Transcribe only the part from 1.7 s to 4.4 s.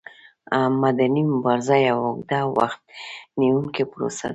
یوه اوږده او وخت نیوونکې پروسه ده.